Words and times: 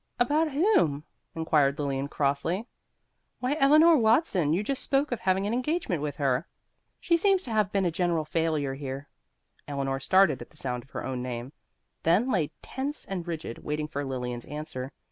"About 0.19 0.49
whom?" 0.53 1.03
inquired 1.35 1.77
Lilian 1.77 2.07
crossly. 2.07 2.65
"Why, 3.39 3.55
Eleanor 3.59 3.95
Watson; 3.97 4.51
you 4.51 4.63
just 4.63 4.81
spoke 4.81 5.11
of 5.11 5.19
having 5.19 5.45
an 5.45 5.53
engagement 5.53 6.01
with 6.01 6.15
her. 6.15 6.47
She 6.99 7.15
seems 7.15 7.43
to 7.43 7.51
have 7.51 7.71
been 7.71 7.85
a 7.85 7.91
general 7.91 8.25
failure 8.25 8.73
here." 8.73 9.09
Eleanor 9.67 9.99
started 9.99 10.41
at 10.41 10.49
the 10.49 10.57
sound 10.57 10.81
of 10.81 10.89
her 10.89 11.05
own 11.05 11.21
name, 11.21 11.53
then 12.01 12.31
lay 12.31 12.49
tense 12.63 13.05
and 13.05 13.27
rigid, 13.27 13.59
waiting 13.59 13.87
for 13.87 14.03
Lilian's 14.03 14.45
answer. 14.45 14.89